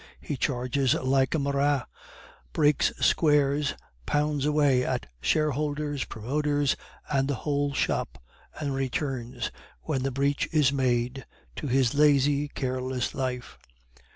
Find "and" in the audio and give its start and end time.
7.07-7.27, 8.59-8.73